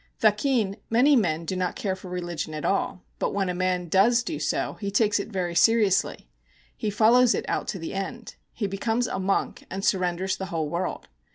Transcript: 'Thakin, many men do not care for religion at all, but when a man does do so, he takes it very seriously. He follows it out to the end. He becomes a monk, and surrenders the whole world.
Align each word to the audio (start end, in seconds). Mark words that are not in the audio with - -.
'Thakin, 0.19 0.77
many 0.89 1.15
men 1.15 1.45
do 1.45 1.55
not 1.55 1.75
care 1.75 1.95
for 1.95 2.09
religion 2.09 2.55
at 2.55 2.65
all, 2.65 3.03
but 3.19 3.35
when 3.35 3.49
a 3.49 3.53
man 3.53 3.87
does 3.87 4.23
do 4.23 4.39
so, 4.39 4.73
he 4.81 4.89
takes 4.89 5.19
it 5.19 5.27
very 5.27 5.53
seriously. 5.53 6.27
He 6.75 6.89
follows 6.89 7.35
it 7.35 7.45
out 7.47 7.67
to 7.67 7.77
the 7.77 7.93
end. 7.93 8.33
He 8.51 8.65
becomes 8.65 9.05
a 9.05 9.19
monk, 9.19 9.63
and 9.69 9.85
surrenders 9.85 10.37
the 10.37 10.47
whole 10.47 10.67
world. 10.69 11.07